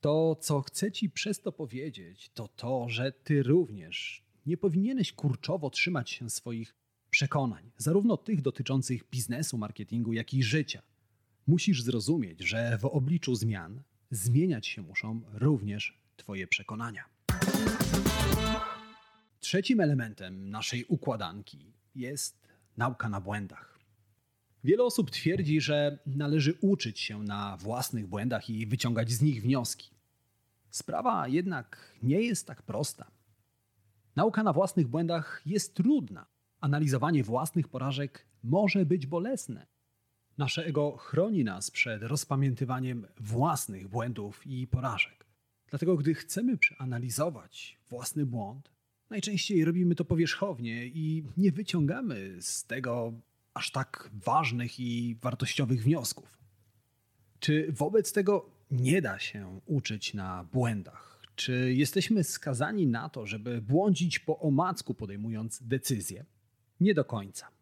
To, 0.00 0.36
co 0.40 0.60
chcę 0.60 0.92
ci 0.92 1.10
przez 1.10 1.40
to 1.40 1.52
powiedzieć, 1.52 2.30
to 2.34 2.48
to, 2.48 2.88
że 2.88 3.12
ty 3.12 3.42
również 3.42 4.24
nie 4.46 4.56
powinieneś 4.56 5.12
kurczowo 5.12 5.70
trzymać 5.70 6.10
się 6.10 6.30
swoich 6.30 6.74
przekonań, 7.10 7.70
zarówno 7.76 8.16
tych 8.16 8.42
dotyczących 8.42 9.10
biznesu, 9.10 9.58
marketingu, 9.58 10.12
jak 10.12 10.34
i 10.34 10.42
życia. 10.42 10.82
Musisz 11.46 11.82
zrozumieć, 11.82 12.40
że 12.40 12.78
w 12.78 12.84
obliczu 12.84 13.34
zmian 13.34 13.82
zmieniać 14.14 14.66
się 14.66 14.82
muszą 14.82 15.20
również 15.32 15.98
Twoje 16.16 16.46
przekonania. 16.46 17.04
Trzecim 19.40 19.80
elementem 19.80 20.50
naszej 20.50 20.84
układanki 20.84 21.72
jest 21.94 22.48
nauka 22.76 23.08
na 23.08 23.20
błędach. 23.20 23.78
Wiele 24.64 24.84
osób 24.84 25.10
twierdzi, 25.10 25.60
że 25.60 25.98
należy 26.06 26.54
uczyć 26.60 27.00
się 27.00 27.22
na 27.22 27.56
własnych 27.56 28.06
błędach 28.06 28.50
i 28.50 28.66
wyciągać 28.66 29.10
z 29.12 29.22
nich 29.22 29.42
wnioski. 29.42 29.90
Sprawa 30.70 31.28
jednak 31.28 31.94
nie 32.02 32.20
jest 32.20 32.46
tak 32.46 32.62
prosta. 32.62 33.10
Nauka 34.16 34.42
na 34.42 34.52
własnych 34.52 34.88
błędach 34.88 35.42
jest 35.46 35.74
trudna. 35.74 36.26
Analizowanie 36.60 37.24
własnych 37.24 37.68
porażek 37.68 38.26
może 38.42 38.86
być 38.86 39.06
bolesne. 39.06 39.73
Nasze 40.38 40.66
ego 40.66 40.96
chroni 40.96 41.44
nas 41.44 41.70
przed 41.70 42.02
rozpamiętywaniem 42.02 43.06
własnych 43.20 43.88
błędów 43.88 44.46
i 44.46 44.66
porażek. 44.66 45.26
Dlatego, 45.70 45.96
gdy 45.96 46.14
chcemy 46.14 46.58
przeanalizować 46.58 47.78
własny 47.88 48.26
błąd, 48.26 48.70
najczęściej 49.10 49.64
robimy 49.64 49.94
to 49.94 50.04
powierzchownie 50.04 50.86
i 50.86 51.24
nie 51.36 51.52
wyciągamy 51.52 52.36
z 52.40 52.64
tego 52.64 53.12
aż 53.54 53.70
tak 53.70 54.10
ważnych 54.12 54.80
i 54.80 55.16
wartościowych 55.22 55.82
wniosków. 55.82 56.38
Czy 57.38 57.72
wobec 57.72 58.12
tego 58.12 58.50
nie 58.70 59.02
da 59.02 59.18
się 59.18 59.60
uczyć 59.66 60.14
na 60.14 60.44
błędach? 60.44 61.22
Czy 61.34 61.74
jesteśmy 61.74 62.24
skazani 62.24 62.86
na 62.86 63.08
to, 63.08 63.26
żeby 63.26 63.62
błądzić 63.62 64.18
po 64.18 64.38
omacku, 64.38 64.94
podejmując 64.94 65.62
decyzje? 65.62 66.24
Nie 66.80 66.94
do 66.94 67.04
końca. 67.04 67.53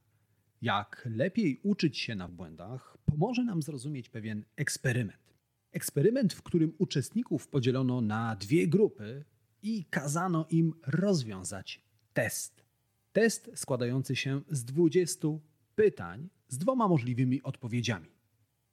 Jak 0.62 1.08
lepiej 1.10 1.60
uczyć 1.62 1.98
się 1.98 2.14
na 2.14 2.28
błędach, 2.28 2.98
pomoże 3.04 3.44
nam 3.44 3.62
zrozumieć 3.62 4.08
pewien 4.08 4.44
eksperyment. 4.56 5.34
Eksperyment, 5.72 6.32
w 6.32 6.42
którym 6.42 6.74
uczestników 6.78 7.48
podzielono 7.48 8.00
na 8.00 8.36
dwie 8.36 8.68
grupy 8.68 9.24
i 9.62 9.84
kazano 9.84 10.46
im 10.50 10.74
rozwiązać 10.86 11.82
test. 12.12 12.64
Test 13.12 13.50
składający 13.54 14.16
się 14.16 14.40
z 14.50 14.64
20 14.64 15.28
pytań 15.74 16.28
z 16.48 16.58
dwoma 16.58 16.88
możliwymi 16.88 17.42
odpowiedziami. 17.42 18.08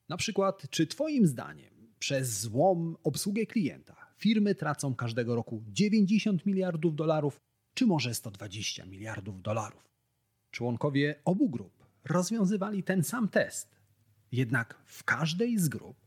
Na 0.10 0.18
przykład, 0.18 0.70
czy 0.70 0.88
Twoim 0.88 1.28
zdaniem 1.28 1.94
przez 2.00 2.40
złą 2.40 2.96
obsługę 3.04 3.46
klienta 3.46 3.96
firmy 4.18 4.56
tracą 4.56 4.96
każdego 4.96 5.36
roku 5.36 5.64
90 5.68 6.46
miliardów 6.46 6.96
dolarów, 6.96 7.38
czy 7.74 7.86
może 7.86 8.14
120 8.14 8.86
miliardów 8.86 9.42
dolarów? 9.42 9.90
Członkowie 10.52 11.22
obu 11.26 11.50
grup 11.50 11.79
rozwiązywali 12.06 12.84
ten 12.84 13.04
sam 13.04 13.30
test, 13.30 13.76
jednak 14.32 14.76
w 14.86 15.04
każdej 15.04 15.58
z 15.58 15.70
grup 15.70 15.98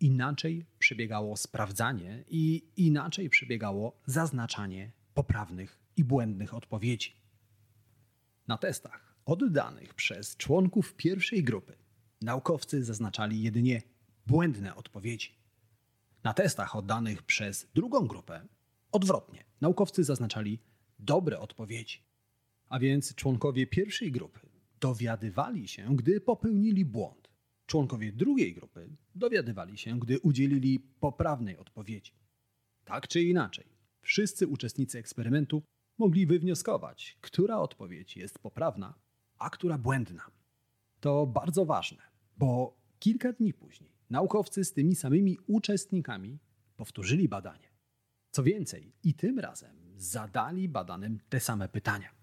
inaczej 0.00 0.66
przebiegało 0.78 1.36
sprawdzanie 1.36 2.24
i 2.28 2.68
inaczej 2.76 3.30
przebiegało 3.30 4.00
zaznaczanie 4.06 4.92
poprawnych 5.14 5.78
i 5.96 6.04
błędnych 6.04 6.54
odpowiedzi. 6.54 7.16
Na 8.48 8.58
testach 8.58 9.16
oddanych 9.24 9.94
przez 9.94 10.36
członków 10.36 10.94
pierwszej 10.94 11.44
grupy 11.44 11.76
naukowcy 12.20 12.84
zaznaczali 12.84 13.42
jedynie 13.42 13.82
błędne 14.26 14.74
odpowiedzi. 14.74 15.34
Na 16.24 16.34
testach 16.34 16.76
oddanych 16.76 17.22
przez 17.22 17.66
drugą 17.74 18.06
grupę 18.06 18.48
odwrotnie, 18.92 19.44
naukowcy 19.60 20.04
zaznaczali 20.04 20.58
dobre 20.98 21.38
odpowiedzi. 21.38 22.02
A 22.68 22.78
więc 22.78 23.14
członkowie 23.14 23.66
pierwszej 23.66 24.12
grupy 24.12 24.49
dowiadywali 24.80 25.68
się, 25.68 25.96
gdy 25.96 26.20
popełnili 26.20 26.84
błąd. 26.84 27.30
Członkowie 27.66 28.12
drugiej 28.12 28.54
grupy 28.54 28.88
dowiadywali 29.14 29.78
się, 29.78 29.98
gdy 29.98 30.20
udzielili 30.20 30.80
poprawnej 31.00 31.58
odpowiedzi. 31.58 32.12
Tak 32.84 33.08
czy 33.08 33.22
inaczej, 33.22 33.66
wszyscy 34.02 34.46
uczestnicy 34.46 34.98
eksperymentu 34.98 35.62
mogli 35.98 36.26
wywnioskować, 36.26 37.18
która 37.20 37.58
odpowiedź 37.58 38.16
jest 38.16 38.38
poprawna, 38.38 38.94
a 39.38 39.50
która 39.50 39.78
błędna. 39.78 40.30
To 41.00 41.26
bardzo 41.26 41.64
ważne, 41.64 42.02
bo 42.36 42.76
kilka 42.98 43.32
dni 43.32 43.54
później 43.54 43.90
naukowcy 44.10 44.64
z 44.64 44.72
tymi 44.72 44.94
samymi 44.94 45.38
uczestnikami 45.46 46.38
powtórzyli 46.76 47.28
badanie. 47.28 47.68
Co 48.30 48.42
więcej, 48.42 48.92
i 49.02 49.14
tym 49.14 49.38
razem 49.38 49.76
zadali 49.96 50.68
badanym 50.68 51.20
te 51.28 51.40
same 51.40 51.68
pytania. 51.68 52.19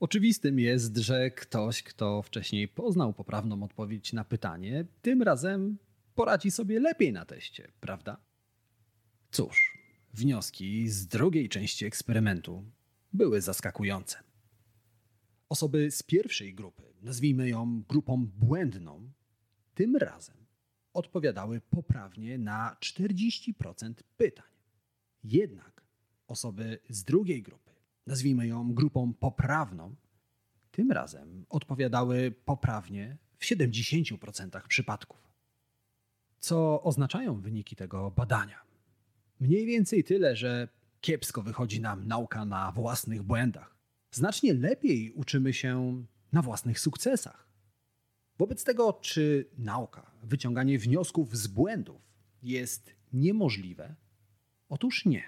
Oczywistym 0.00 0.58
jest, 0.58 0.96
że 0.96 1.30
ktoś, 1.30 1.82
kto 1.82 2.22
wcześniej 2.22 2.68
poznał 2.68 3.12
poprawną 3.12 3.62
odpowiedź 3.62 4.12
na 4.12 4.24
pytanie, 4.24 4.84
tym 5.02 5.22
razem 5.22 5.78
poradzi 6.14 6.50
sobie 6.50 6.80
lepiej 6.80 7.12
na 7.12 7.24
teście, 7.24 7.72
prawda? 7.80 8.16
Cóż, 9.30 9.78
wnioski 10.14 10.88
z 10.88 11.06
drugiej 11.06 11.48
części 11.48 11.86
eksperymentu 11.86 12.64
były 13.12 13.40
zaskakujące. 13.40 14.18
Osoby 15.48 15.90
z 15.90 16.02
pierwszej 16.02 16.54
grupy, 16.54 16.82
nazwijmy 17.02 17.48
ją 17.48 17.82
grupą 17.88 18.26
błędną, 18.26 19.10
tym 19.74 19.96
razem 19.96 20.36
odpowiadały 20.92 21.60
poprawnie 21.60 22.38
na 22.38 22.76
40% 22.80 23.94
pytań. 24.16 24.50
Jednak 25.24 25.82
osoby 26.26 26.78
z 26.88 27.04
drugiej 27.04 27.42
grupy, 27.42 27.70
nazwijmy 28.06 28.46
ją 28.46 28.74
grupą 28.74 29.14
poprawną, 29.14 29.94
tym 30.70 30.92
razem 30.92 31.46
odpowiadały 31.48 32.34
poprawnie 32.44 33.16
w 33.38 33.44
70% 33.44 34.66
przypadków. 34.68 35.26
Co 36.38 36.82
oznaczają 36.82 37.40
wyniki 37.40 37.76
tego 37.76 38.10
badania? 38.10 38.60
Mniej 39.40 39.66
więcej 39.66 40.04
tyle, 40.04 40.36
że 40.36 40.68
kiepsko 41.00 41.42
wychodzi 41.42 41.80
nam 41.80 42.06
nauka 42.08 42.44
na 42.44 42.72
własnych 42.72 43.22
błędach. 43.22 43.76
Znacznie 44.10 44.54
lepiej 44.54 45.12
uczymy 45.12 45.52
się 45.52 46.04
na 46.32 46.42
własnych 46.42 46.80
sukcesach. 46.80 47.48
Wobec 48.38 48.64
tego, 48.64 48.92
czy 48.92 49.50
nauka, 49.58 50.10
wyciąganie 50.22 50.78
wniosków 50.78 51.36
z 51.36 51.46
błędów 51.46 52.02
jest 52.42 52.94
niemożliwe? 53.12 53.94
Otóż 54.68 55.04
nie. 55.04 55.24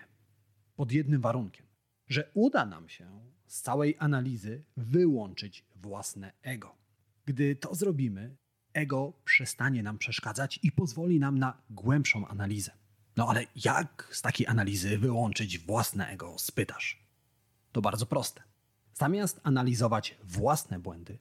Pod 0.77 0.93
jednym 0.93 1.21
warunkiem, 1.21 1.67
że 2.09 2.31
uda 2.35 2.67
nam 2.67 2.89
się 2.89 3.21
z 3.47 3.63
całej 3.63 3.97
analizy 3.99 4.65
wyłączyć 4.77 5.65
własne 5.77 6.33
ego. 6.43 6.77
Gdy 7.25 7.57
to 7.57 7.75
zrobimy, 7.75 8.37
ego 8.73 9.13
przestanie 9.25 9.83
nam 9.83 9.99
przeszkadzać 9.99 10.61
i 10.63 10.73
pozwoli 10.73 11.19
nam 11.19 11.39
na 11.39 11.63
głębszą 11.71 12.29
analizę. 12.29 12.73
No 13.17 13.29
ale 13.29 13.47
jak 13.65 14.09
z 14.13 14.23
takiej 14.23 14.47
analizy 14.47 14.99
wyłączyć 14.99 15.59
własne 15.59 16.09
ego, 16.09 16.35
spytasz? 16.39 17.07
To 17.73 17.81
bardzo 17.81 18.07
proste. 18.07 18.43
Zamiast 18.95 19.41
analizować 19.43 20.19
własne 20.25 20.79
błędy, 20.79 21.19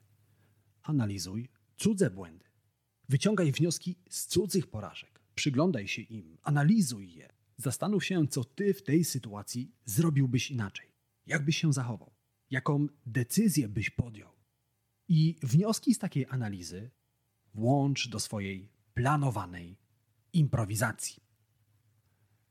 analizuj 0.83 1.49
cudze 1.77 2.09
błędy. 2.09 2.45
Wyciągaj 3.09 3.51
wnioski 3.51 3.95
z 4.09 4.25
cudzych 4.25 4.67
porażek. 4.67 5.19
Przyglądaj 5.35 5.87
się 5.87 6.01
im, 6.01 6.37
analizuj 6.43 7.13
je. 7.13 7.36
Zastanów 7.57 8.05
się, 8.05 8.27
co 8.27 8.43
ty 8.43 8.73
w 8.73 8.83
tej 8.83 9.03
sytuacji 9.03 9.71
zrobiłbyś 9.85 10.51
inaczej. 10.51 10.91
Jak 11.25 11.45
byś 11.45 11.57
się 11.57 11.73
zachował? 11.73 12.13
Jaką 12.49 12.87
decyzję 13.05 13.67
byś 13.67 13.89
podjął? 13.89 14.31
I 15.07 15.35
wnioski 15.43 15.93
z 15.93 15.99
takiej 15.99 16.25
analizy 16.29 16.91
włącz 17.53 18.09
do 18.09 18.19
swojej 18.19 18.69
planowanej 18.93 19.77
improwizacji. 20.33 21.23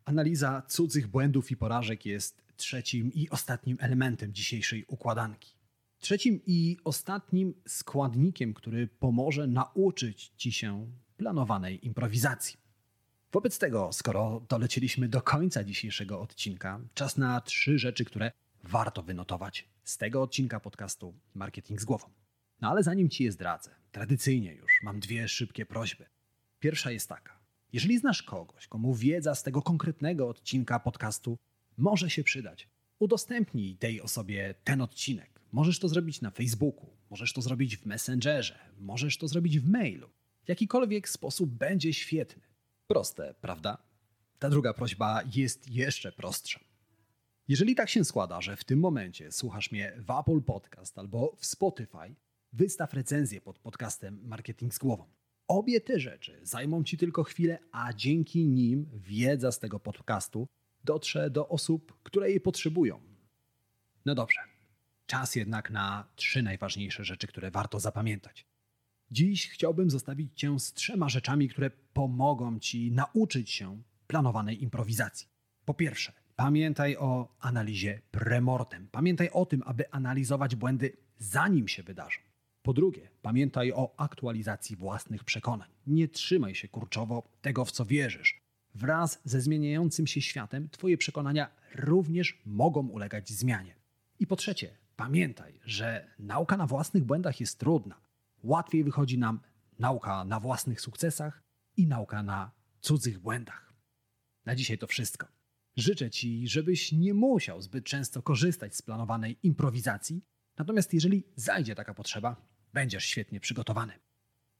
Analiza 0.05 0.62
cudzych 0.69 1.07
błędów 1.07 1.51
i 1.51 1.57
porażek 1.57 2.07
jest 2.07 2.42
trzecim 2.57 3.12
i 3.12 3.31
ostatnim 3.31 3.77
elementem 3.81 4.35
dzisiejszej 4.35 4.85
układanki. 4.85 5.57
Trzecim 5.99 6.40
i 6.47 6.77
ostatnim 6.85 7.55
składnikiem, 7.66 8.55
który 8.55 8.87
pomoże 8.87 9.47
nauczyć 9.47 10.33
ci 10.37 10.53
się 10.53 10.92
planowanej 11.16 11.87
improwizacji. 11.87 12.66
Wobec 13.33 13.59
tego, 13.59 13.93
skoro 13.93 14.43
dolecieliśmy 14.49 15.09
do 15.09 15.23
końca 15.23 15.65
dzisiejszego 15.65 16.21
odcinka, 16.21 16.81
czas 16.95 17.17
na 17.17 17.41
trzy 17.41 17.79
rzeczy, 17.79 18.05
które 18.05 18.33
warto 18.65 19.03
wynotować 19.03 19.69
z 19.85 19.99
tego 19.99 20.23
odcinka 20.23 20.61
podcastu 20.61 21.15
Marketing 21.35 21.81
z 21.81 21.85
głową. 21.85 22.07
No 22.61 22.71
ale 22.71 22.83
zanim 22.83 23.09
ci 23.09 23.25
je 23.25 23.33
zdradzę, 23.33 23.71
tradycyjnie 23.93 24.55
już 24.55 24.73
mam 24.83 25.01
dwie 25.01 25.29
szybkie 25.29 25.67
prośby. 25.67 26.07
Pierwsza 26.59 26.91
jest 26.91 27.09
taka: 27.09 27.41
jeżeli 27.73 27.99
znasz 27.99 28.23
kogoś, 28.23 28.67
komu 28.67 28.95
wiedza 28.95 29.35
z 29.35 29.43
tego 29.43 29.62
konkretnego 29.62 30.29
odcinka 30.29 30.81
podcastu 30.81 31.39
może 31.77 32.11
się 32.11 32.25
przydać, 32.25 32.69
udostępnij 32.99 33.77
tej 33.77 34.01
osobie 34.01 34.55
ten 34.65 34.81
odcinek 34.81 35.37
Możesz 35.53 35.79
to 35.79 35.89
zrobić 35.89 36.21
na 36.21 36.31
Facebooku, 36.31 36.91
możesz 37.11 37.33
to 37.33 37.43
zrobić 37.43 37.77
w 37.77 37.87
Messengerze, 37.87 38.59
możesz 38.79 39.19
to 39.19 39.29
zrobić 39.29 39.61
w 39.61 39.69
mailu. 39.69 40.11
Jakikolwiek 40.49 41.09
sposób 41.09 41.51
będzie 41.51 41.93
świetny. 41.93 42.43
Proste, 42.87 43.35
prawda? 43.40 43.79
Ta 44.38 44.51
druga 44.51 44.75
prośba 44.75 45.22
jest 45.35 45.70
jeszcze 45.70 46.12
prostsza. 46.12 46.61
Jeżeli 47.49 47.75
tak 47.75 47.88
się 47.88 48.05
składa, 48.05 48.40
że 48.40 48.57
w 48.57 48.64
tym 48.64 48.79
momencie 48.79 49.33
słuchasz 49.33 49.72
mnie 49.72 49.92
w 49.99 50.11
Apple 50.11 50.42
Podcast 50.42 50.99
albo 50.99 51.37
w 51.37 51.46
Spotify, 51.46 52.14
wystaw 52.53 52.94
recenzję 52.94 53.40
pod 53.40 53.59
podcastem 53.59 54.20
Marketing 54.25 54.75
z 54.75 54.79
głową. 54.79 55.05
Obie 55.49 55.81
te 55.81 56.01
rzeczy 56.01 56.40
zajmą 56.42 56.85
Ci 56.85 56.99
tylko 56.99 57.25
chwilę, 57.25 57.59
a 57.72 57.92
dzięki 57.92 58.46
nim 58.46 58.90
wiedza 58.94 59.53
z 59.53 59.59
tego 59.59 59.81
podcastu 59.81 60.49
dotrze 60.85 61.31
do 61.31 61.49
osób, 61.49 61.99
które 62.03 62.31
jej 62.31 62.40
potrzebują. 62.40 63.01
No 64.05 64.14
dobrze, 64.14 64.40
czas 65.07 65.37
jednak 65.37 65.70
na 65.70 66.09
trzy 66.16 66.42
najważniejsze 66.42 67.05
rzeczy, 67.05 67.27
które 67.27 67.51
warto 67.51 67.81
zapamiętać. 67.81 68.46
Dziś 69.11 69.51
chciałbym 69.51 69.90
zostawić 69.90 70.33
Cię 70.35 70.59
z 70.59 70.73
trzema 70.73 71.09
rzeczami, 71.09 71.49
które 71.49 71.71
pomogą 71.71 72.59
Ci 72.59 72.92
nauczyć 72.92 73.51
się 73.51 73.83
planowanej 74.07 74.62
improwizacji. 74.62 75.29
Po 75.64 75.75
pierwsze, 75.75 76.12
pamiętaj 76.37 76.97
o 76.97 77.29
analizie 77.40 78.01
premortem. 78.11 78.88
Pamiętaj 78.92 79.31
o 79.33 79.47
tym, 79.47 79.62
aby 79.66 79.90
analizować 79.90 80.57
błędy 80.57 80.97
zanim 81.19 81.69
się 81.69 81.83
wydarzą. 81.83 82.21
Po 82.62 82.73
drugie, 82.73 83.09
pamiętaj 83.23 83.73
o 83.73 83.95
aktualizacji 83.97 84.77
własnych 84.77 85.25
przekonań. 85.25 85.69
Nie 85.87 86.09
trzymaj 86.09 86.55
się 86.55 86.69
kurczowo 86.69 87.29
tego, 87.42 87.64
w 87.64 87.73
co 87.73 87.85
wierzysz. 87.85 88.40
Wraz 88.75 89.21
ze 89.25 89.40
zmieniającym 89.40 90.07
się 90.07 90.21
światem, 90.21 90.69
Twoje 90.69 90.99
przekonania 90.99 91.51
również 91.75 92.38
mogą 92.47 92.88
ulegać 92.88 93.31
zmianie. 93.31 93.75
I 94.19 94.27
po 94.27 94.37
trzecie, 94.37 94.71
pamiętaj, 94.97 95.61
że 95.64 96.11
nauka 96.19 96.57
na 96.57 96.66
własnych 96.66 97.05
błędach 97.05 97.40
jest 97.40 97.59
trudna. 97.59 98.06
Łatwiej 98.47 98.85
wychodzi 98.85 99.19
nam 99.19 99.41
nauka 99.79 100.25
na 100.25 100.41
własnych 100.41 100.81
sukcesach 100.81 101.43
i 101.77 101.87
nauka 101.87 102.23
na 102.23 102.51
cudzych 102.81 103.19
błędach. 103.19 103.75
Na 104.45 104.57
dzisiaj 104.57 104.79
to 104.79 104.87
wszystko. 104.87 105.27
Życzę 105.77 106.11
Ci, 106.11 106.49
żebyś 106.49 106.93
nie 106.93 107.15
musiał 107.15 107.63
zbyt 107.63 107.85
często 107.85 108.23
korzystać 108.23 108.77
z 108.77 108.83
planowanej 108.83 109.39
improwizacji, 109.43 110.25
natomiast 110.59 110.95
jeżeli 110.95 111.25
zajdzie 111.37 111.75
taka 111.75 111.95
potrzeba, 111.95 112.37
będziesz 112.73 113.05
świetnie 113.05 113.41
przygotowany. 113.41 113.93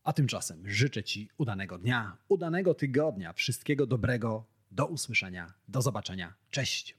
A 0.03 0.13
tymczasem 0.13 0.69
życzę 0.69 1.05
Ci 1.05 1.31
udanego 1.39 1.79
dnia, 1.79 2.19
udanego 2.29 2.75
tygodnia, 2.75 3.33
wszystkiego 3.33 3.87
dobrego. 3.87 4.47
Do 4.71 4.87
usłyszenia, 4.87 5.55
do 5.69 5.83
zobaczenia. 5.83 6.35
Cześć. 6.51 6.97